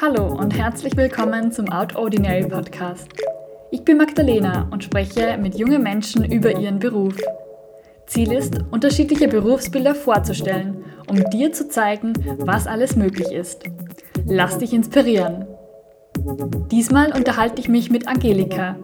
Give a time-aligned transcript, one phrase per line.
[0.00, 3.06] Hallo und herzlich willkommen zum Out Ordinary Podcast.
[3.70, 7.16] Ich bin Magdalena und spreche mit jungen Menschen über ihren Beruf.
[8.06, 13.62] Ziel ist, unterschiedliche Berufsbilder vorzustellen, um dir zu zeigen, was alles möglich ist.
[14.26, 15.46] Lass dich inspirieren.
[16.72, 18.74] Diesmal unterhalte ich mich mit Angelika.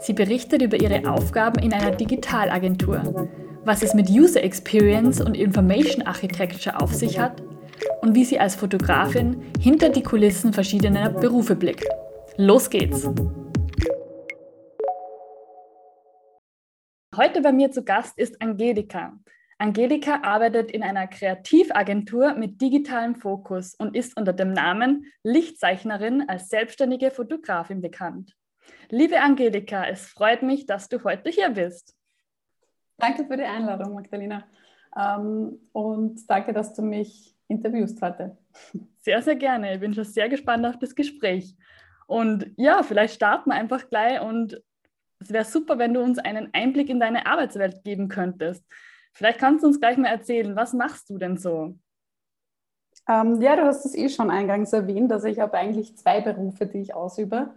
[0.00, 3.28] Sie berichtet über ihre Aufgaben in einer Digitalagentur,
[3.66, 7.42] was es mit User Experience und Information Architecture auf sich hat
[8.00, 11.84] und wie sie als Fotografin hinter die Kulissen verschiedener Berufe blickt.
[12.36, 13.10] Los geht's!
[17.16, 19.18] Heute bei mir zu Gast ist Angelika.
[19.58, 26.50] Angelika arbeitet in einer Kreativagentur mit digitalem Fokus und ist unter dem Namen Lichtzeichnerin als
[26.50, 28.36] selbstständige Fotografin bekannt.
[28.90, 31.95] Liebe Angelika, es freut mich, dass du heute hier bist.
[32.98, 34.44] Danke für die Einladung, Magdalena.
[34.96, 38.36] Ähm, und danke, dass du mich interviewst heute.
[38.98, 39.74] Sehr, sehr gerne.
[39.74, 41.54] Ich bin schon sehr gespannt auf das Gespräch.
[42.06, 44.62] Und ja, vielleicht starten wir einfach gleich und
[45.18, 48.64] es wäre super, wenn du uns einen Einblick in deine Arbeitswelt geben könntest.
[49.12, 51.78] Vielleicht kannst du uns gleich mal erzählen, was machst du denn so?
[53.08, 55.12] Ähm, ja, du hast es eh schon eingangs erwähnt.
[55.12, 57.54] Also ich habe eigentlich zwei Berufe, die ich ausübe,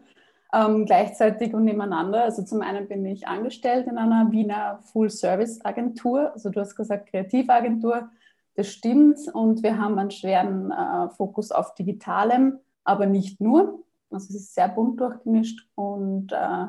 [0.54, 2.24] ähm, gleichzeitig und nebeneinander.
[2.24, 6.34] Also zum einen bin ich angestellt in einer Wiener Full-Service-Agentur.
[6.34, 8.10] Also du hast gesagt Kreativagentur.
[8.56, 9.20] Das stimmt.
[9.34, 13.84] Und wir haben einen schweren äh, Fokus auf Digitalem, aber nicht nur.
[14.12, 16.66] Also es ist sehr bunt durchgemischt und äh,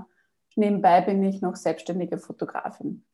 [0.56, 3.05] nebenbei bin ich noch selbstständige Fotografin.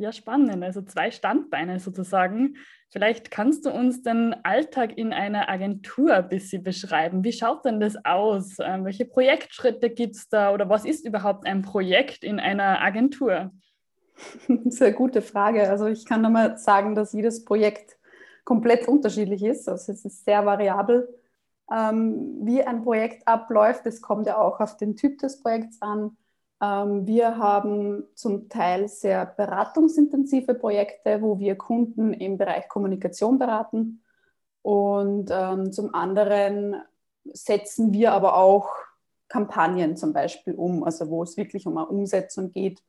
[0.00, 0.62] Ja, spannend.
[0.62, 2.56] Also zwei Standbeine sozusagen.
[2.88, 7.24] Vielleicht kannst du uns den Alltag in einer Agentur ein bisschen beschreiben.
[7.24, 8.58] Wie schaut denn das aus?
[8.60, 13.50] Ähm, welche Projektschritte gibt es da oder was ist überhaupt ein Projekt in einer Agentur?
[14.66, 15.68] Sehr gute Frage.
[15.68, 17.98] Also ich kann nur sagen, dass jedes Projekt
[18.44, 19.68] komplett unterschiedlich ist.
[19.68, 21.08] Also es ist sehr variabel,
[21.72, 23.84] ähm, wie ein Projekt abläuft.
[23.84, 26.16] Es kommt ja auch auf den Typ des Projekts an
[26.60, 34.02] wir haben zum Teil sehr beratungsintensive Projekte, wo wir Kunden im Bereich Kommunikation beraten.
[34.62, 36.76] Und ähm, zum anderen
[37.24, 38.70] setzen wir aber auch
[39.28, 42.82] Kampagnen zum Beispiel um, also wo es wirklich um eine Umsetzung geht.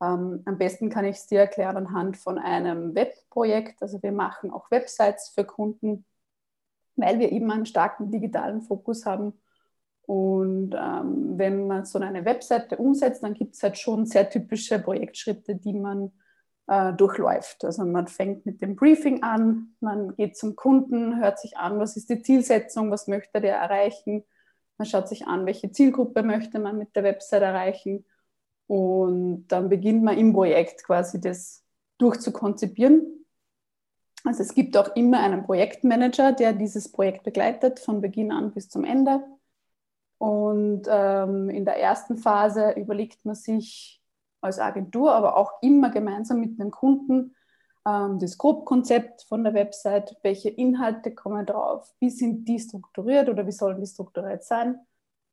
[0.00, 3.82] Ähm, am besten kann ich es dir erklären anhand von einem Webprojekt.
[3.82, 6.06] Also wir machen auch Websites für Kunden,
[6.96, 9.34] weil wir eben einen starken digitalen Fokus haben
[10.06, 14.78] und ähm, wenn man so eine Webseite umsetzt, dann gibt es halt schon sehr typische
[14.78, 16.12] Projektschritte, die man
[16.66, 17.64] äh, durchläuft.
[17.64, 21.96] Also man fängt mit dem Briefing an, man geht zum Kunden, hört sich an, was
[21.96, 24.24] ist die Zielsetzung, was möchte der erreichen.
[24.78, 28.04] Man schaut sich an, welche Zielgruppe möchte man mit der Website erreichen.
[28.66, 31.64] Und dann beginnt man im Projekt quasi das
[31.98, 33.26] durchzukonzipieren.
[34.24, 38.68] Also es gibt auch immer einen Projektmanager, der dieses Projekt begleitet, von Beginn an bis
[38.68, 39.22] zum Ende.
[40.22, 44.00] Und ähm, in der ersten Phase überlegt man sich
[44.40, 47.34] als Agentur, aber auch immer gemeinsam mit dem Kunden
[47.84, 53.44] ähm, das Grobkonzept von der Website, welche Inhalte kommen drauf, wie sind die strukturiert oder
[53.48, 54.78] wie sollen die strukturiert sein,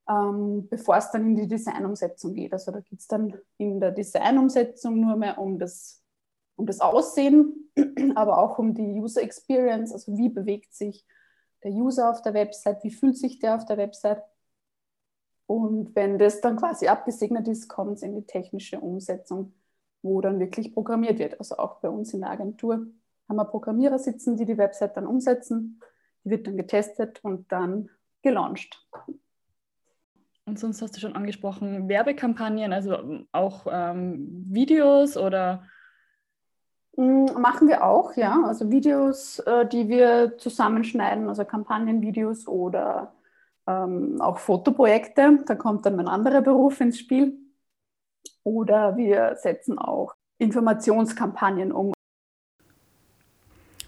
[0.10, 2.54] ähm, bevor es dann in die Designumsetzung geht.
[2.54, 6.02] Also da geht es dann in der Designumsetzung nur mehr um das,
[6.56, 7.70] um das Aussehen,
[8.16, 11.06] aber auch um die User Experience, also wie bewegt sich
[11.64, 14.24] der User auf der Website, wie fühlt sich der auf der Website
[15.50, 19.52] und wenn das dann quasi abgesegnet ist, kommt es in die technische Umsetzung,
[20.04, 21.40] wo dann wirklich programmiert wird.
[21.40, 22.86] Also auch bei uns in der Agentur
[23.28, 25.82] haben wir Programmierer sitzen, die die Website dann umsetzen.
[26.24, 27.90] Die wird dann getestet und dann
[28.22, 28.88] gelauncht.
[30.46, 35.64] Und sonst hast du schon angesprochen, Werbekampagnen, also auch ähm, Videos oder?
[36.96, 38.40] Mm, machen wir auch, ja.
[38.46, 43.16] Also Videos, äh, die wir zusammenschneiden, also Kampagnenvideos oder
[43.70, 45.40] ähm, auch Fotoprojekte.
[45.46, 47.38] Da kommt dann ein anderer Beruf ins Spiel.
[48.44, 51.94] Oder wir setzen auch Informationskampagnen um.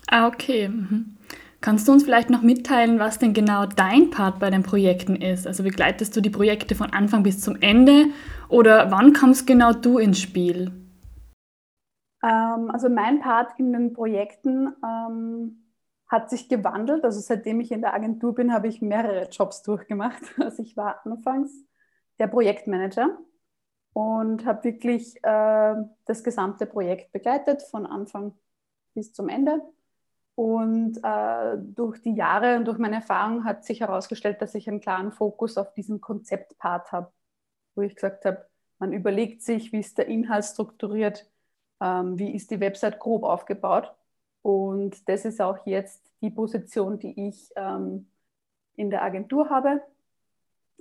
[0.08, 0.68] Ah, okay.
[0.68, 1.18] Mhm.
[1.62, 5.46] Kannst du uns vielleicht noch mitteilen, was denn genau dein Part bei den Projekten ist?
[5.46, 8.08] Also begleitest du die Projekte von Anfang bis zum Ende
[8.50, 10.72] oder wann kommst genau du ins Spiel?
[12.24, 15.61] Ähm, also mein Part in den Projekten ähm,
[16.12, 17.06] hat sich gewandelt.
[17.06, 20.22] Also seitdem ich in der Agentur bin, habe ich mehrere Jobs durchgemacht.
[20.40, 21.52] Also ich war anfangs
[22.20, 23.18] der Projektmanager
[23.94, 25.76] und habe wirklich äh,
[26.06, 28.34] das gesamte Projekt begleitet, von Anfang
[28.94, 29.62] bis zum Ende.
[30.36, 34.82] Und äh, durch die Jahre und durch meine Erfahrung hat sich herausgestellt, dass ich einen
[34.82, 37.12] klaren Fokus auf diesen Konzeptpart habe,
[37.76, 38.46] wo ich gesagt habe,
[38.80, 41.30] man überlegt sich, wie ist der Inhalt strukturiert,
[41.82, 43.94] ähm, wie ist die Website grob aufgebaut.
[44.42, 48.08] Und das ist auch jetzt die Position, die ich ähm,
[48.76, 49.82] in der Agentur habe.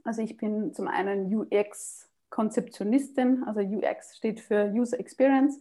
[0.05, 5.61] Also ich bin zum einen UX-Konzeptionistin, also UX steht für User Experience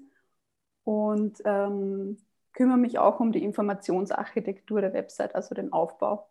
[0.86, 2.18] und ähm,
[2.54, 6.30] kümmere mich auch um die Informationsarchitektur der Website, also den Aufbau.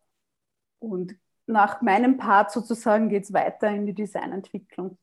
[0.79, 1.17] Und
[1.47, 4.99] nach meinem Part sozusagen geht es weiter in die Designentwicklung.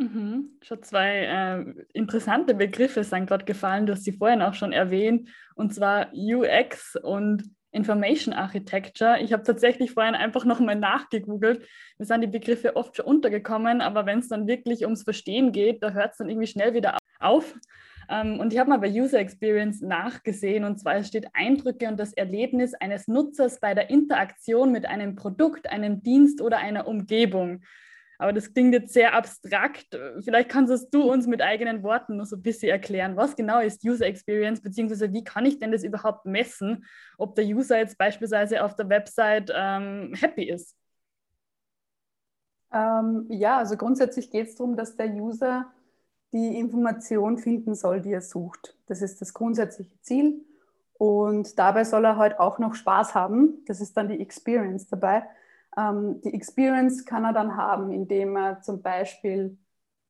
[0.00, 0.58] Mhm.
[0.62, 3.84] Schon zwei äh, interessante Begriffe sind gerade gefallen.
[3.84, 9.20] Du hast sie vorhin auch schon erwähnt, und zwar UX und Information Architecture.
[9.20, 11.66] Ich habe tatsächlich vorhin einfach nochmal nachgegoogelt.
[11.98, 15.82] Mir sind die Begriffe oft schon untergekommen, aber wenn es dann wirklich ums Verstehen geht,
[15.82, 17.54] da hört es dann irgendwie schnell wieder auf.
[18.08, 22.14] Ähm, und ich habe mal bei User Experience nachgesehen, und zwar steht Eindrücke und das
[22.14, 27.60] Erlebnis eines Nutzers bei der Interaktion mit einem Produkt, einem Dienst oder einer Umgebung.
[28.20, 29.98] Aber das klingt jetzt sehr abstrakt.
[30.20, 33.82] Vielleicht kannst du uns mit eigenen Worten noch so ein bisschen erklären, was genau ist
[33.82, 36.84] User Experience, beziehungsweise wie kann ich denn das überhaupt messen,
[37.16, 40.76] ob der User jetzt beispielsweise auf der Website ähm, happy ist?
[42.70, 45.72] Ähm, ja, also grundsätzlich geht es darum, dass der User
[46.34, 48.76] die Information finden soll, die er sucht.
[48.84, 50.44] Das ist das grundsätzliche Ziel.
[50.98, 53.64] Und dabei soll er halt auch noch Spaß haben.
[53.64, 55.26] Das ist dann die Experience dabei.
[55.76, 59.58] Ähm, die Experience kann er dann haben, indem er zum Beispiel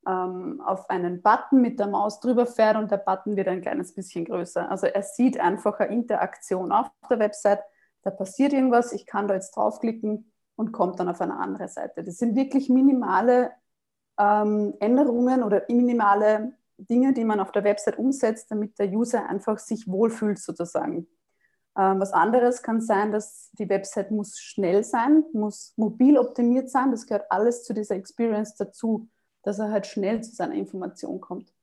[0.07, 3.93] ähm, auf einen Button mit der Maus drüber fährt und der Button wird ein kleines
[3.93, 4.69] bisschen größer.
[4.69, 7.59] Also er sieht einfach eine Interaktion auf der Website.
[8.03, 12.03] Da passiert irgendwas, ich kann da jetzt draufklicken und kommt dann auf eine andere Seite.
[12.03, 13.51] Das sind wirklich minimale
[14.17, 19.59] ähm, Änderungen oder minimale Dinge, die man auf der Website umsetzt, damit der User einfach
[19.59, 21.07] sich wohlfühlt sozusagen.
[21.77, 26.91] Ähm, was anderes kann sein, dass die Website muss schnell sein, muss mobil optimiert sein.
[26.91, 29.07] Das gehört alles zu dieser Experience dazu,
[29.43, 31.53] dass er halt schnell zu seiner Information kommt.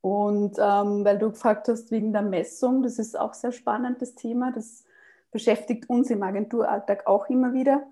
[0.00, 4.14] Und ähm, weil du gefragt hast wegen der Messung, das ist auch sehr spannend, das
[4.14, 4.50] Thema.
[4.52, 4.84] Das
[5.30, 7.86] beschäftigt uns im Agenturalltag auch immer wieder.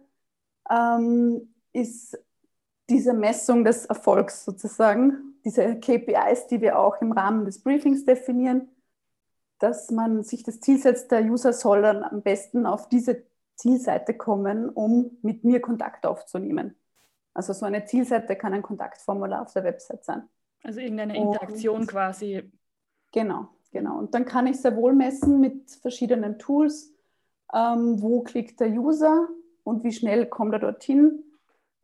[0.69, 2.19] Ähm, ist
[2.89, 8.69] diese Messung des Erfolgs sozusagen, diese KPIs, die wir auch im Rahmen des Briefings definieren
[9.61, 13.23] dass man sich das Ziel setzt, der User soll dann am besten auf diese
[13.55, 16.75] Zielseite kommen, um mit mir Kontakt aufzunehmen.
[17.35, 20.29] Also so eine Zielseite kann ein Kontaktformular auf der Website sein.
[20.65, 22.51] Also irgendeine Interaktion Und, quasi.
[23.13, 23.99] Genau, genau.
[23.99, 26.93] Und dann kann ich sehr wohl messen mit verschiedenen Tools,
[27.53, 29.29] ähm, wo klickt der User
[29.63, 31.23] und wie schnell kommt er dorthin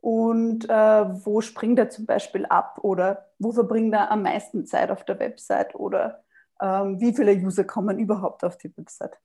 [0.00, 4.90] und äh, wo springt er zum Beispiel ab oder wo verbringt er am meisten Zeit
[4.90, 6.24] auf der Website oder
[6.60, 9.16] wie viele User kommen überhaupt auf die Website.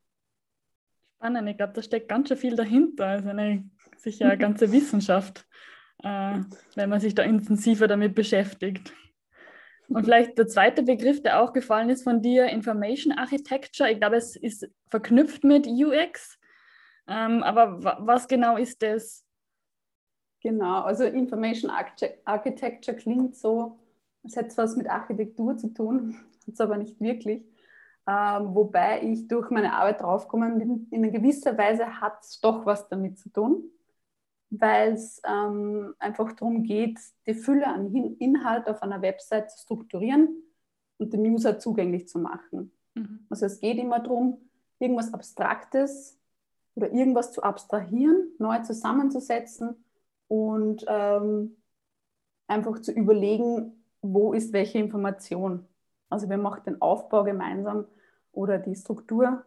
[1.16, 3.06] Spannend, ich glaube, da steckt ganz schön viel dahinter.
[3.06, 5.48] Also eine sicher eine ganze Wissenschaft,
[6.04, 6.40] äh,
[6.76, 8.94] wenn man sich da intensiver damit beschäftigt.
[9.88, 13.92] Und vielleicht der zweite Begriff, der auch gefallen ist von dir, Information Architecture.
[13.92, 16.40] Ich glaube, es ist verknüpft mit UX.
[17.08, 19.26] Ähm, aber was genau ist das?
[20.42, 21.72] Genau, also Information
[22.26, 23.80] Architecture klingt so,
[24.24, 26.16] es hat was mit Architektur zu tun
[26.48, 27.44] hat es aber nicht wirklich.
[28.08, 32.88] Ähm, wobei ich durch meine Arbeit draufgekommen bin, in gewisser Weise hat es doch was
[32.90, 33.64] damit zu tun,
[34.50, 40.30] weil es ähm, einfach darum geht, die Fülle an Inhalt auf einer Website zu strukturieren
[40.98, 42.72] und dem User zugänglich zu machen.
[42.96, 43.28] Mhm.
[43.30, 46.20] Also es geht immer darum, irgendwas Abstraktes
[46.74, 49.84] oder irgendwas zu abstrahieren, neu zusammenzusetzen
[50.28, 51.58] und ähm,
[52.48, 55.68] einfach zu überlegen, wo ist welche Information.
[56.10, 57.86] Also wer macht den Aufbau gemeinsam
[58.32, 59.44] oder die Struktur,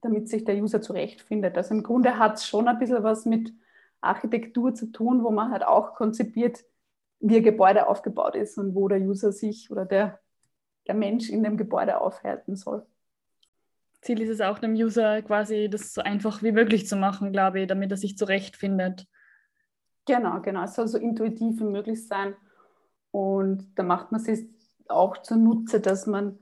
[0.00, 1.56] damit sich der User zurechtfindet.
[1.56, 3.52] Also im Grunde hat es schon ein bisschen was mit
[4.00, 6.64] Architektur zu tun, wo man halt auch konzipiert,
[7.20, 10.20] wie ein Gebäude aufgebaut ist und wo der User sich oder der,
[10.86, 12.84] der Mensch in dem Gebäude aufhalten soll.
[14.02, 17.60] Ziel ist es auch dem User quasi das so einfach wie möglich zu machen, glaube
[17.60, 19.06] ich, damit er sich zurechtfindet.
[20.06, 20.64] Genau, genau.
[20.64, 22.34] Es soll so intuitiv wie möglich sein.
[23.14, 24.44] Und da macht man sich
[24.88, 26.36] auch zunutze, dass man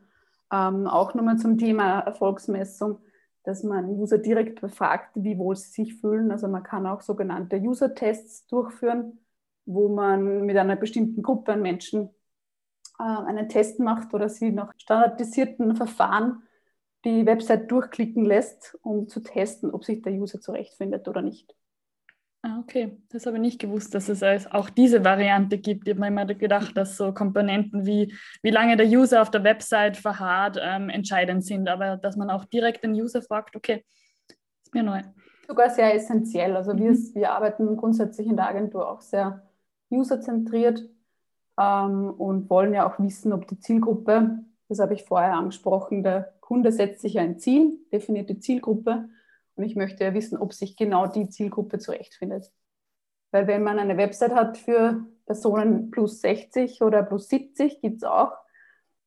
[0.51, 2.99] ähm, auch nochmal zum Thema Erfolgsmessung,
[3.45, 6.31] dass man User direkt befragt, wie wohl sie sich fühlen.
[6.31, 9.19] Also man kann auch sogenannte User-Tests durchführen,
[9.67, 12.09] wo man mit einer bestimmten Gruppe an Menschen
[12.99, 16.43] äh, einen Test macht oder sie nach standardisierten Verfahren
[17.05, 21.55] die Website durchklicken lässt, um zu testen, ob sich der User zurechtfindet oder nicht.
[22.45, 22.99] Ah, okay.
[23.11, 25.87] Das habe ich nicht gewusst, dass es auch diese Variante gibt.
[25.87, 29.45] Ich habe mir immer gedacht, dass so Komponenten wie, wie lange der User auf der
[29.45, 31.69] Website verharrt, ähm, entscheidend sind.
[31.69, 33.85] Aber dass man auch direkt den User fragt, okay,
[34.65, 35.03] ist mir neu.
[35.47, 36.57] Sogar sehr essentiell.
[36.57, 36.79] Also mhm.
[36.79, 39.47] wir, wir arbeiten grundsätzlich in der Agentur auch sehr
[39.89, 40.83] userzentriert
[41.61, 46.03] ähm, und wollen ja auch wissen, ob die Zielgruppe Das habe ich vorher angesprochen.
[46.03, 49.09] Der Kunde setzt sich ein Ziel, definiert die Zielgruppe
[49.57, 52.51] und ich möchte ja wissen, ob sich genau die Zielgruppe zurechtfindet.
[53.31, 58.05] Weil wenn man eine Website hat für Personen plus 60 oder plus 70, gibt es
[58.05, 58.33] auch,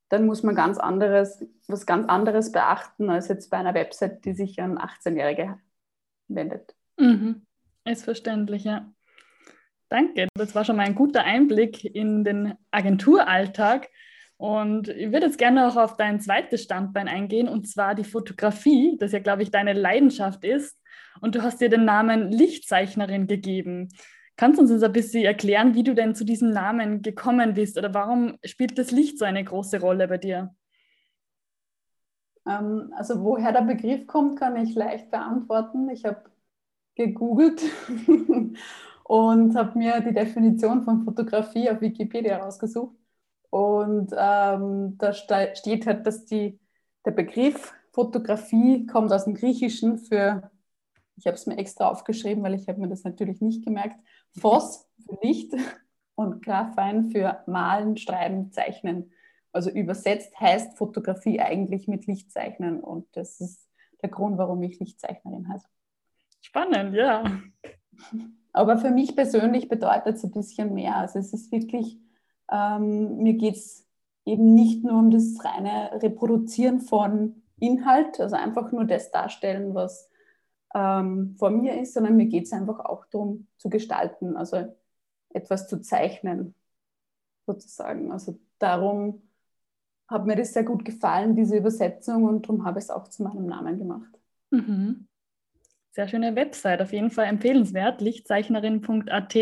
[0.10, 4.34] dann muss man ganz anderes, was ganz anderes beachten als jetzt bei einer Website, die
[4.34, 5.60] sich an 18-Jährige
[6.28, 6.76] wendet.
[6.98, 7.46] Mhm.
[7.86, 8.92] Ist verständlich, ja.
[9.90, 10.28] Danke.
[10.36, 13.90] Das war schon mal ein guter Einblick in den Agenturalltag.
[14.38, 18.98] Und ich würde jetzt gerne auch auf dein zweites Standbein eingehen, und zwar die Fotografie,
[19.00, 20.78] das ja, glaube ich, deine Leidenschaft ist.
[21.22, 23.90] Und du hast dir den Namen Lichtzeichnerin gegeben.
[24.38, 27.94] Kannst du uns ein bisschen erklären, wie du denn zu diesem Namen gekommen bist oder
[27.94, 30.54] warum spielt das Licht so eine große Rolle bei dir?
[32.46, 35.90] Ähm, also woher der Begriff kommt, kann ich leicht beantworten.
[35.90, 36.24] Ich habe
[36.96, 37.62] gegoogelt
[39.06, 42.96] und habe mir die Definition von Fotografie auf Wikipedia rausgesucht.
[43.50, 46.60] Und ähm, da steht halt, dass die,
[47.06, 50.52] der Begriff Fotografie kommt aus dem Griechischen für,
[51.16, 53.98] ich habe es mir extra aufgeschrieben, weil ich habe mir das natürlich nicht gemerkt,
[54.38, 55.54] Phos für Licht
[56.16, 59.12] und Graphein für Malen, Schreiben, Zeichnen.
[59.54, 63.70] Also übersetzt heißt Fotografie eigentlich mit Lichtzeichnen und das ist
[64.02, 65.68] der Grund, warum ich Lichtzeichnerin heiße.
[66.42, 67.24] Spannend, ja.
[68.52, 70.98] Aber für mich persönlich bedeutet es ein bisschen mehr.
[70.98, 71.98] Also es ist wirklich,
[72.52, 73.86] ähm, mir geht es
[74.26, 80.10] eben nicht nur um das reine Reproduzieren von Inhalt, also einfach nur das darstellen, was
[80.74, 84.76] ähm, vor mir ist, sondern mir geht es einfach auch darum zu gestalten, also
[85.30, 86.54] etwas zu zeichnen,
[87.46, 88.12] sozusagen.
[88.12, 89.22] Also darum
[90.08, 93.24] hat mir das sehr gut gefallen, diese Übersetzung, und darum habe ich es auch zu
[93.24, 94.20] meinem Namen gemacht.
[94.52, 95.08] Mhm.
[95.92, 99.36] Sehr schöne Website, auf jeden Fall empfehlenswert, lichtzeichnerin.at.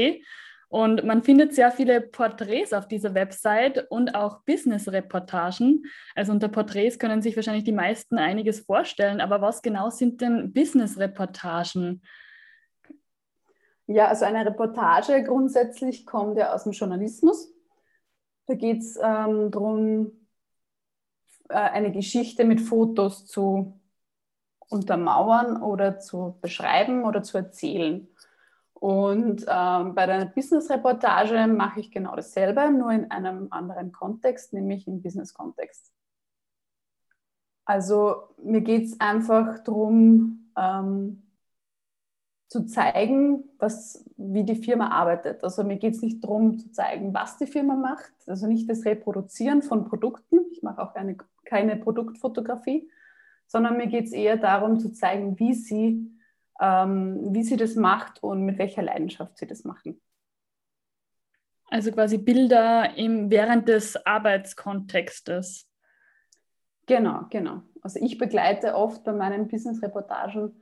[0.73, 5.85] Und man findet sehr viele Porträts auf dieser Website und auch Business-Reportagen.
[6.15, 9.21] Also unter Porträts können sich wahrscheinlich die meisten einiges vorstellen.
[9.21, 12.01] Aber was genau sind denn Business-Reportagen?
[13.85, 17.53] Ja, also eine Reportage grundsätzlich kommt ja aus dem Journalismus.
[18.47, 20.27] Da geht es ähm, darum,
[21.49, 23.79] äh, eine Geschichte mit Fotos zu
[24.69, 28.07] untermauern oder zu beschreiben oder zu erzählen.
[28.83, 34.89] Und ähm, bei der Business-Reportage mache ich genau dasselbe, nur in einem anderen Kontext, nämlich
[34.89, 35.93] im Business-Kontext.
[37.63, 41.23] Also mir geht es einfach darum, ähm,
[42.49, 45.45] zu zeigen, was, wie die Firma arbeitet.
[45.45, 48.83] Also mir geht es nicht darum zu zeigen, was die Firma macht, also nicht das
[48.83, 50.39] Reproduzieren von Produkten.
[50.51, 52.91] Ich mache auch eine, keine Produktfotografie,
[53.47, 56.12] sondern mir geht es eher darum zu zeigen, wie sie
[56.63, 60.01] wie sie das macht und mit welcher Leidenschaft sie das machen.
[61.69, 65.67] Also quasi Bilder im, während des Arbeitskontextes.
[66.85, 67.61] Genau, genau.
[67.81, 70.53] Also ich begleite oft bei meinen Business-Reportagen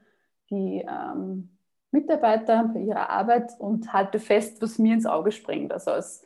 [0.51, 1.49] die ähm,
[1.91, 5.71] Mitarbeiter bei ihrer Arbeit und halte fest, was mir ins Auge springt.
[5.71, 6.23] Also als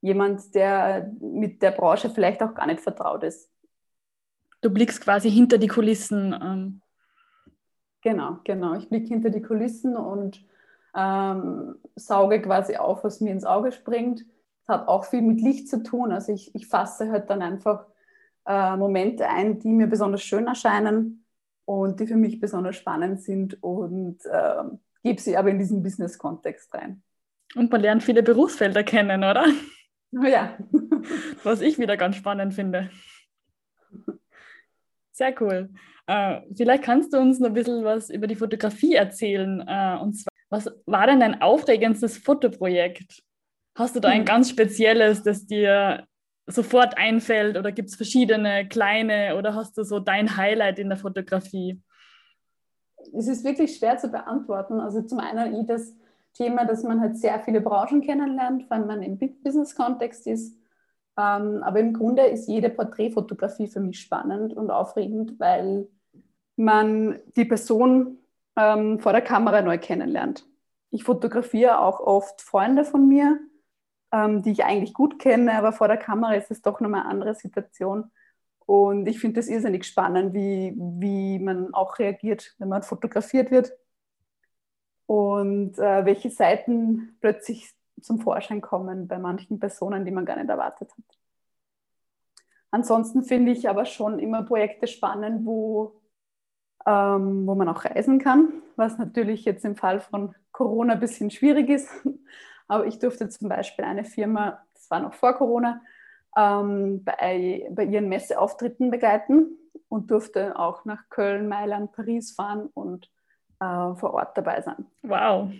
[0.00, 3.50] jemand, der mit der Branche vielleicht auch gar nicht vertraut ist.
[4.60, 6.32] Du blickst quasi hinter die Kulissen.
[6.40, 6.82] Ähm.
[8.02, 8.74] Genau, genau.
[8.74, 10.44] Ich blicke hinter die Kulissen und
[10.94, 14.24] ähm, sauge quasi auf, was mir ins Auge springt.
[14.66, 16.12] Das hat auch viel mit Licht zu tun.
[16.12, 17.86] Also ich, ich fasse halt dann einfach
[18.46, 21.24] äh, Momente ein, die mir besonders schön erscheinen
[21.64, 24.64] und die für mich besonders spannend sind und äh,
[25.02, 27.02] gebe sie aber in diesen Business-Kontext rein.
[27.54, 29.46] Und man lernt viele Berufsfelder kennen, oder?
[30.10, 30.56] Ja.
[31.44, 32.90] Was ich wieder ganz spannend finde.
[35.22, 35.70] Sehr cool.
[36.08, 39.64] Äh, vielleicht kannst du uns noch ein bisschen was über die Fotografie erzählen.
[39.68, 43.22] Äh, und zwar, was war denn dein aufregendstes Fotoprojekt?
[43.76, 44.24] Hast du da ein hm.
[44.24, 46.08] ganz spezielles, das dir
[46.46, 50.98] sofort einfällt oder gibt es verschiedene kleine oder hast du so dein Highlight in der
[50.98, 51.80] Fotografie?
[53.16, 54.80] Es ist wirklich schwer zu beantworten.
[54.80, 55.94] Also zum einen das
[56.34, 60.56] Thema, dass man halt sehr viele Branchen kennenlernt, wenn man im Business-Kontext ist.
[61.16, 65.88] Ähm, aber im Grunde ist jede Porträtfotografie für mich spannend und aufregend, weil
[66.56, 68.18] man die Person
[68.56, 70.46] ähm, vor der Kamera neu kennenlernt.
[70.90, 73.40] Ich fotografiere auch oft Freunde von mir,
[74.12, 77.10] ähm, die ich eigentlich gut kenne, aber vor der Kamera ist es doch nochmal eine
[77.10, 78.10] andere Situation.
[78.66, 83.72] Und ich finde das irrsinnig spannend, wie, wie man auch reagiert, wenn man fotografiert wird
[85.06, 90.48] und äh, welche Seiten plötzlich zum Vorschein kommen bei manchen Personen, die man gar nicht
[90.48, 91.18] erwartet hat.
[92.70, 96.00] Ansonsten finde ich aber schon immer Projekte spannend, wo,
[96.86, 101.30] ähm, wo man auch reisen kann, was natürlich jetzt im Fall von Corona ein bisschen
[101.30, 101.90] schwierig ist.
[102.68, 105.82] Aber ich durfte zum Beispiel eine Firma, das war noch vor Corona,
[106.36, 113.10] ähm, bei, bei ihren Messeauftritten begleiten und durfte auch nach Köln, Mailand, Paris fahren und
[113.60, 114.86] äh, vor Ort dabei sein.
[115.02, 115.50] Wow.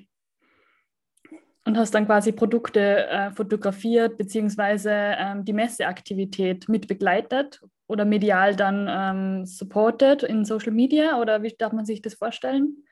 [1.64, 8.57] Und hast dann quasi Produkte äh, fotografiert, beziehungsweise ähm, die Messeaktivität mit begleitet oder medial
[8.57, 12.85] dann ähm, supported in Social Media oder wie darf man sich das vorstellen?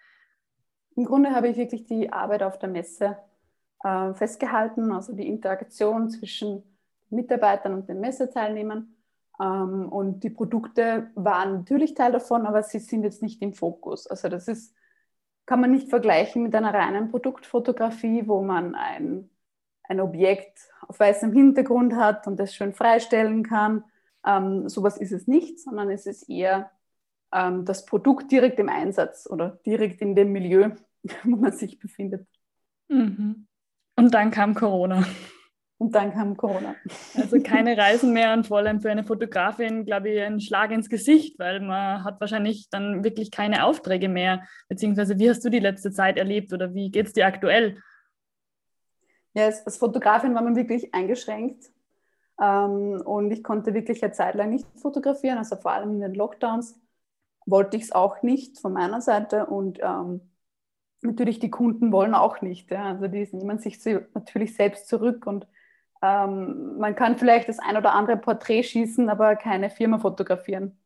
[0.95, 3.17] Im Grunde habe ich wirklich die Arbeit auf der Messe
[3.83, 6.63] äh, festgehalten, also die Interaktion zwischen
[7.09, 8.95] Mitarbeitern und den Messeteilnehmern.
[9.41, 14.07] Ähm, und die Produkte waren natürlich Teil davon, aber sie sind jetzt nicht im Fokus.
[14.07, 14.75] Also das ist,
[15.51, 19.29] kann man nicht vergleichen mit einer reinen Produktfotografie, wo man ein,
[19.83, 23.83] ein Objekt auf weißem Hintergrund hat und das schön freistellen kann.
[24.25, 26.71] Ähm, sowas ist es nicht, sondern es ist eher
[27.33, 30.71] ähm, das Produkt direkt im Einsatz oder direkt in dem Milieu,
[31.25, 32.29] wo man sich befindet.
[32.87, 33.49] Mhm.
[33.97, 35.05] Und dann kam Corona.
[35.81, 36.75] Und dann kam Corona.
[37.17, 40.91] Also keine Reisen mehr und vor allem für eine Fotografin, glaube ich, ein Schlag ins
[40.91, 44.43] Gesicht, weil man hat wahrscheinlich dann wirklich keine Aufträge mehr.
[44.69, 47.79] Beziehungsweise wie hast du die letzte Zeit erlebt oder wie geht es dir aktuell?
[49.33, 51.73] Ja, als Fotografin war man wirklich eingeschränkt.
[52.39, 56.15] Ähm, und ich konnte wirklich eine Zeit lang nicht fotografieren, also vor allem in den
[56.15, 56.79] Lockdowns
[57.47, 59.47] wollte ich es auch nicht von meiner Seite.
[59.47, 60.21] Und ähm,
[61.01, 62.71] natürlich die Kunden wollen auch nicht.
[62.71, 62.85] Ja.
[62.85, 63.83] Also die nehmen sich
[64.13, 65.47] natürlich selbst zurück und
[66.03, 70.79] ähm, man kann vielleicht das ein oder andere Porträt schießen, aber keine Firma fotografieren.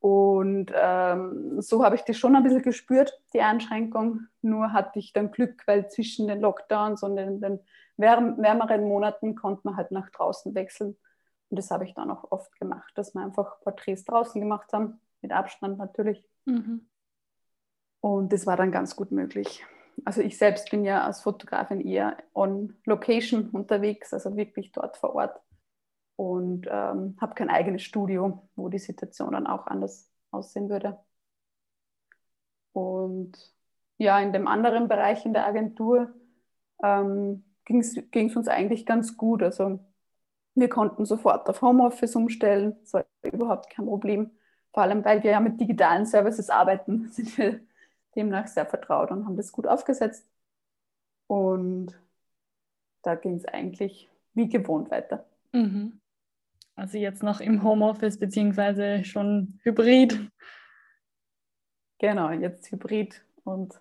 [0.00, 4.26] Und ähm, so habe ich das schon ein bisschen gespürt, die Einschränkung.
[4.42, 7.60] Nur hatte ich dann Glück, weil zwischen den Lockdowns und in den
[7.96, 10.98] wärmeren Monaten konnte man halt nach draußen wechseln.
[11.48, 15.00] Und das habe ich dann auch oft gemacht, dass wir einfach Porträts draußen gemacht haben,
[15.22, 16.22] mit Abstand natürlich.
[16.44, 16.86] Mhm.
[18.00, 19.64] Und das war dann ganz gut möglich
[20.04, 25.14] also ich selbst bin ja als Fotografin eher on Location unterwegs, also wirklich dort vor
[25.14, 25.40] Ort
[26.16, 30.98] und ähm, habe kein eigenes Studio, wo die Situation dann auch anders aussehen würde.
[32.72, 33.32] Und
[33.98, 36.12] ja, in dem anderen Bereich in der Agentur
[36.82, 39.42] ähm, ging es uns eigentlich ganz gut.
[39.42, 39.80] Also
[40.54, 44.30] wir konnten sofort auf Homeoffice umstellen, das war überhaupt kein Problem.
[44.72, 47.60] Vor allem, weil wir ja mit digitalen Services arbeiten, sind wir
[48.16, 50.26] demnach sehr vertraut und haben das gut aufgesetzt.
[51.26, 51.98] Und
[53.02, 55.24] da ging es eigentlich wie gewohnt weiter.
[55.52, 56.00] Mhm.
[56.76, 60.30] Also jetzt noch im Homeoffice beziehungsweise schon hybrid.
[61.98, 63.80] Genau, jetzt hybrid und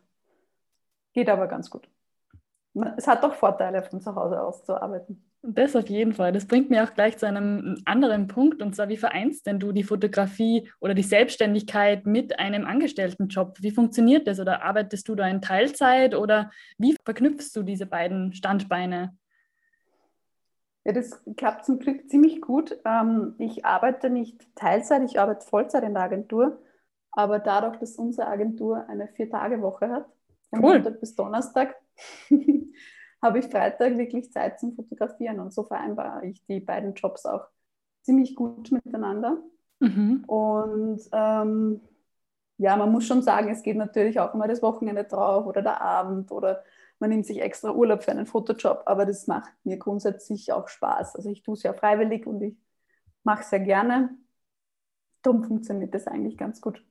[1.13, 1.89] geht aber ganz gut.
[2.97, 5.23] Es hat doch Vorteile, von zu Hause aus zu arbeiten.
[5.45, 6.31] Das auf jeden Fall.
[6.31, 8.61] Das bringt mir auch gleich zu einem anderen Punkt.
[8.61, 13.57] Und zwar, wie vereinst denn du die Fotografie oder die Selbstständigkeit mit einem Angestelltenjob?
[13.59, 14.39] Wie funktioniert das?
[14.39, 16.15] Oder arbeitest du da in Teilzeit?
[16.15, 19.17] Oder wie verknüpfst du diese beiden Standbeine?
[20.85, 22.79] Ja, das klappt zum Glück ziemlich gut.
[22.85, 26.61] Ähm, ich arbeite nicht Teilzeit, ich arbeite Vollzeit in der Agentur.
[27.11, 30.05] Aber dadurch, dass unsere Agentur eine Vier-Tage-Woche hat,
[30.49, 30.75] von cool.
[30.75, 31.75] Montag bis Donnerstag,
[33.23, 37.47] habe ich Freitag wirklich Zeit zum Fotografieren und so vereinbare ich die beiden Jobs auch
[38.01, 39.41] ziemlich gut miteinander.
[39.79, 40.25] Mhm.
[40.27, 41.81] Und ähm,
[42.57, 45.81] ja, man muss schon sagen, es geht natürlich auch immer das Wochenende drauf oder der
[45.81, 46.63] Abend oder
[46.99, 51.15] man nimmt sich extra Urlaub für einen Fotojob, aber das macht mir grundsätzlich auch Spaß.
[51.15, 52.57] Also ich tue es ja freiwillig und ich
[53.23, 54.17] mache es sehr gerne.
[55.21, 56.85] Darum funktioniert das eigentlich ganz gut.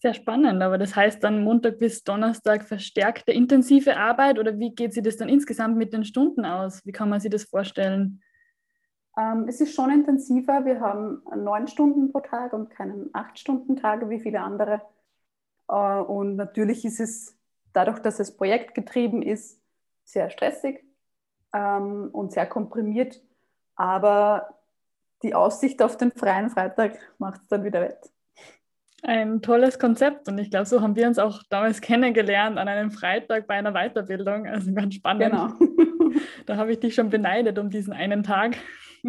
[0.00, 4.94] Sehr spannend, aber das heißt dann Montag bis Donnerstag verstärkte intensive Arbeit oder wie geht
[4.94, 6.86] sich das dann insgesamt mit den Stunden aus?
[6.86, 8.22] Wie kann man sich das vorstellen?
[9.18, 10.64] Ähm, es ist schon intensiver.
[10.64, 14.82] Wir haben neun Stunden pro Tag und keinen acht Stunden Tage wie viele andere.
[15.68, 17.36] Äh, und natürlich ist es
[17.72, 19.60] dadurch, dass es projektgetrieben ist,
[20.04, 20.84] sehr stressig
[21.52, 23.20] ähm, und sehr komprimiert.
[23.74, 24.60] Aber
[25.24, 28.12] die Aussicht auf den freien Freitag macht es dann wieder wett.
[29.02, 32.90] Ein tolles Konzept und ich glaube, so haben wir uns auch damals kennengelernt an einem
[32.90, 34.46] Freitag bei einer Weiterbildung.
[34.46, 35.30] Also ganz spannend.
[35.30, 35.52] Genau.
[36.46, 38.56] da habe ich dich schon beneidet um diesen einen Tag.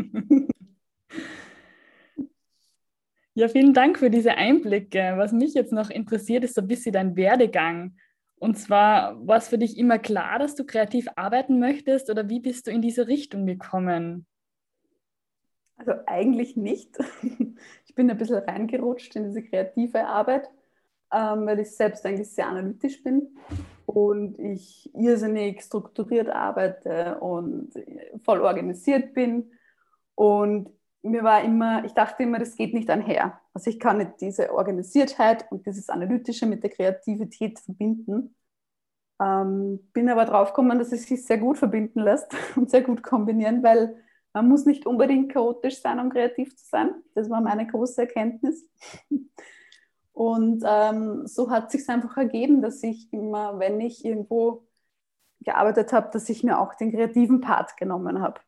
[3.33, 5.13] ja, vielen Dank für diese Einblicke.
[5.17, 7.95] Was mich jetzt noch interessiert, ist so ein bisschen dein Werdegang.
[8.37, 12.39] Und zwar, war es für dich immer klar, dass du kreativ arbeiten möchtest oder wie
[12.39, 14.27] bist du in diese Richtung gekommen?
[15.79, 16.97] Also eigentlich nicht.
[17.85, 20.49] Ich bin ein bisschen reingerutscht in diese kreative Arbeit,
[21.11, 23.35] ähm, weil ich selbst eigentlich sehr analytisch bin
[23.87, 27.73] und ich irrsinnig strukturiert arbeite und
[28.23, 29.51] voll organisiert bin.
[30.15, 30.69] Und
[31.01, 33.41] mir war immer, ich dachte immer, das geht nicht einher.
[33.53, 38.35] Also ich kann nicht diese Organisiertheit und dieses Analytische mit der Kreativität verbinden.
[39.19, 43.03] Ähm, bin aber drauf gekommen, dass es sich sehr gut verbinden lässt und sehr gut
[43.03, 43.97] kombinieren, weil
[44.39, 46.91] Man muss nicht unbedingt chaotisch sein, um kreativ zu sein.
[47.13, 48.65] Das war meine große Erkenntnis.
[50.13, 54.65] Und ähm, so hat sich einfach ergeben, dass ich immer, wenn ich irgendwo
[55.41, 58.39] gearbeitet habe, dass ich mir auch den kreativen Part genommen habe.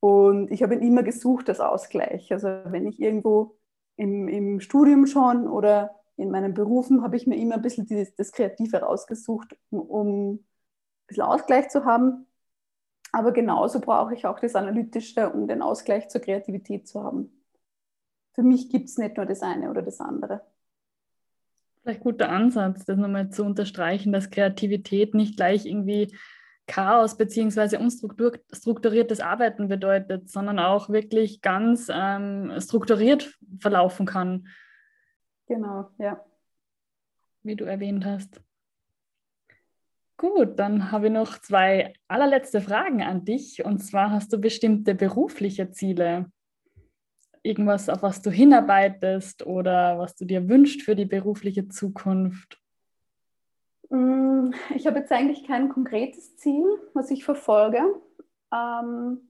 [0.00, 2.32] Und ich habe ihn immer gesucht als Ausgleich.
[2.32, 3.56] Also wenn ich irgendwo
[3.96, 8.14] im, im Studium schon oder in meinen Berufen habe ich mir immer ein bisschen dieses,
[8.14, 10.46] das Kreative rausgesucht, um, um ein
[11.06, 12.26] bisschen Ausgleich zu haben.
[13.12, 17.30] Aber genauso brauche ich auch das Analytische, um den Ausgleich zur Kreativität zu haben.
[18.34, 20.40] Für mich gibt es nicht nur das eine oder das andere.
[21.82, 26.16] Vielleicht guter Ansatz, das nochmal zu unterstreichen, dass Kreativität nicht gleich irgendwie
[26.66, 34.46] Chaos beziehungsweise unstrukturiertes Arbeiten bedeutet, sondern auch wirklich ganz ähm, strukturiert verlaufen kann.
[35.46, 36.24] Genau, ja.
[37.42, 38.40] Wie du erwähnt hast.
[40.22, 43.64] Gut, dann habe ich noch zwei allerletzte Fragen an dich.
[43.64, 46.30] Und zwar hast du bestimmte berufliche Ziele
[47.42, 52.62] irgendwas, auf was du hinarbeitest oder was du dir wünschst für die berufliche Zukunft?
[53.90, 57.82] Mm, ich habe jetzt eigentlich kein konkretes Ziel, was ich verfolge.
[58.54, 59.22] Ähm,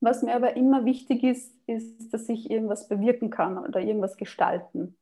[0.00, 4.96] was mir aber immer wichtig ist, ist, dass ich irgendwas bewirken kann oder irgendwas gestalten.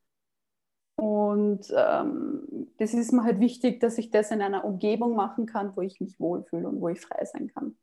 [0.96, 5.76] Und ähm, das ist mir halt wichtig, dass ich das in einer Umgebung machen kann,
[5.76, 7.76] wo ich mich wohlfühle und wo ich frei sein kann.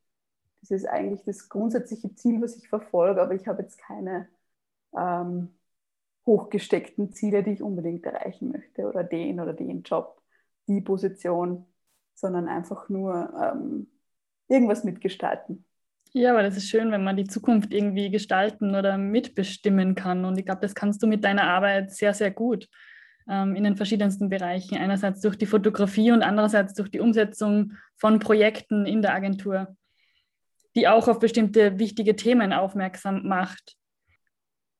[0.61, 4.29] Das ist eigentlich das grundsätzliche Ziel, was ich verfolge, aber ich habe jetzt keine
[4.97, 5.49] ähm,
[6.25, 10.21] hochgesteckten Ziele, die ich unbedingt erreichen möchte oder den oder den Job,
[10.67, 11.65] die Position,
[12.13, 13.87] sondern einfach nur ähm,
[14.47, 15.65] irgendwas mitgestalten.
[16.13, 20.25] Ja, aber das ist schön, wenn man die Zukunft irgendwie gestalten oder mitbestimmen kann.
[20.25, 22.69] Und ich glaube, das kannst du mit deiner Arbeit sehr, sehr gut
[23.27, 24.77] in den verschiedensten Bereichen.
[24.77, 29.75] Einerseits durch die Fotografie und andererseits durch die Umsetzung von Projekten in der Agentur,
[30.75, 33.77] die auch auf bestimmte wichtige Themen aufmerksam macht.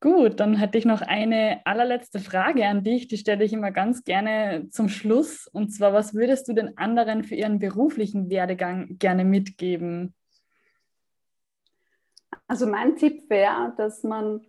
[0.02, 3.08] Gut, dann hätte ich noch eine allerletzte Frage an dich.
[3.08, 5.46] Die stelle ich immer ganz gerne zum Schluss.
[5.46, 10.16] Und zwar, was würdest du den anderen für ihren beruflichen Werdegang gerne mitgeben?
[12.48, 14.42] Also mein Tipp wäre, dass man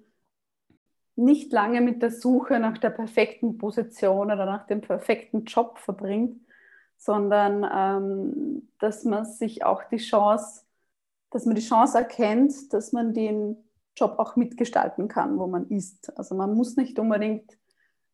[1.17, 6.41] nicht lange mit der Suche nach der perfekten Position oder nach dem perfekten Job verbringt,
[6.97, 10.65] sondern ähm, dass man sich auch die Chance,
[11.31, 13.57] dass man die Chance erkennt, dass man den
[13.97, 16.17] Job auch mitgestalten kann, wo man ist.
[16.17, 17.59] Also man muss nicht unbedingt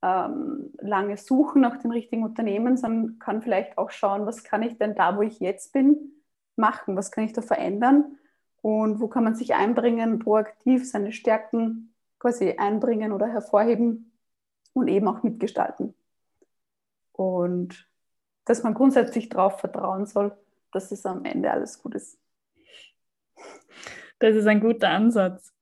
[0.03, 4.79] ähm, lange suchen nach dem richtigen Unternehmen, sondern kann vielleicht auch schauen, was kann ich
[4.79, 6.13] denn da, wo ich jetzt bin,
[6.57, 8.19] machen, was kann ich da verändern
[8.61, 14.12] und wo kann man sich einbringen, proaktiv seine Stärken quasi einbringen oder hervorheben
[14.72, 15.94] und eben auch mitgestalten.
[17.12, 17.88] Und
[18.44, 20.37] dass man grundsätzlich darauf vertrauen soll,
[20.72, 22.18] dass es am Ende alles gut ist.
[24.18, 25.52] Das ist ein guter Ansatz.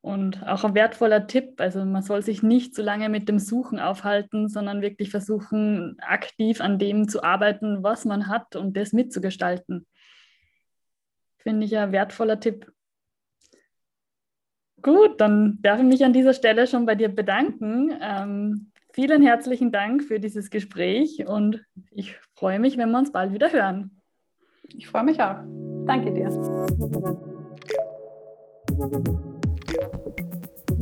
[0.00, 3.80] Und auch ein wertvoller Tipp, also man soll sich nicht zu lange mit dem Suchen
[3.80, 9.84] aufhalten, sondern wirklich versuchen, aktiv an dem zu arbeiten, was man hat und das mitzugestalten.
[11.38, 12.72] Finde ich ein wertvoller Tipp.
[14.86, 17.92] Gut, dann darf ich mich an dieser Stelle schon bei dir bedanken.
[18.00, 23.32] Ähm, vielen herzlichen Dank für dieses Gespräch und ich freue mich, wenn wir uns bald
[23.32, 24.00] wieder hören.
[24.76, 25.38] Ich freue mich auch.
[25.86, 26.28] Danke dir.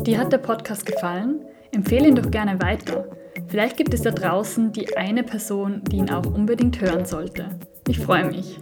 [0.05, 1.41] Dir hat der Podcast gefallen?
[1.73, 3.09] Empfehle ihn doch gerne weiter.
[3.47, 7.59] Vielleicht gibt es da draußen die eine Person, die ihn auch unbedingt hören sollte.
[7.89, 8.59] Ich freue mich.